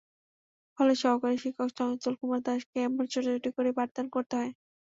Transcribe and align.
ফলে 0.77 0.93
সহকারী 1.01 1.37
শিক্ষক 1.37 1.69
চঞ্চল 1.77 2.13
কুমার 2.19 2.41
দাসকে 2.45 2.77
এমন 2.81 3.03
ছোটাছুটি 3.05 3.49
করেই 3.55 3.77
পাঠদান 3.77 4.05
করতে 4.15 4.33
হয়। 4.39 4.51